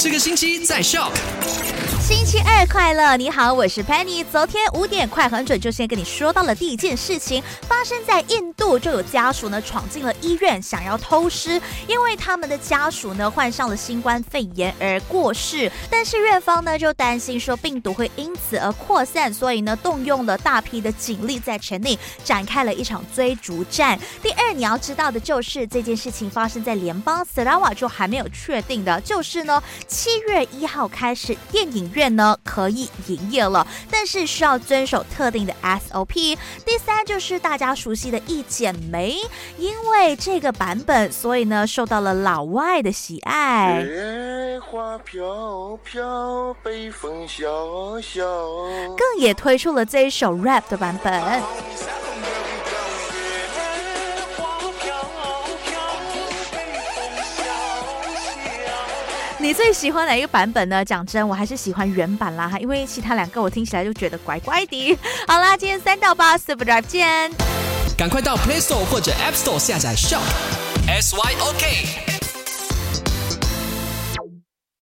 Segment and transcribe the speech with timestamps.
[0.00, 1.97] 这个星期在 Shock。
[2.00, 3.16] 星期二快乐！
[3.16, 4.24] 你好，我是 Penny。
[4.30, 15.70] 昨天五点快很准，就先跟你说到了第一件事情，发生在印度，就有家属呢闯进了医院，想要偷尸，因为他们的家属呢患上了新冠肺炎而过世。
[15.90, 23.98] 但是院方呢就担心说病毒会因此而扩散，所以呢动用了大批的警力在城内展开了一场追逐战。
[24.22, 31.98] 第二，你要知道的就是这件事情发生在联邦斯拉瓦，就还没有确定的，就是呢七月一号开始电影院。
[31.98, 36.38] 院呢可以营业了，但是需要遵守特定的 SOP。
[36.64, 39.14] 第三就是大家熟悉的《一剪梅》，
[39.58, 43.84] 因为这个版本，所以呢受到了老外的喜爱。
[44.60, 48.24] 花飘飘，北风萧萧，
[48.96, 51.42] 更也推出了这一首 rap 的版本。
[59.40, 60.84] 你最喜欢哪一个版本呢？
[60.84, 64.98] 讲真，我还是喜欢原版啦哈，因为其他两个我听起来就觉得怪怪的。
[65.28, 67.30] 好啦，今天三到八，Subscribe 见，
[67.96, 70.18] 赶快到 Play Store 或者 App Store 下载 Shop
[70.88, 72.17] S Y O K。